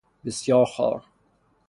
بسیار 0.25 0.65
خوار 0.65 1.03